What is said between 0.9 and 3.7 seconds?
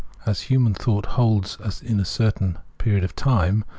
holds in a certain period of time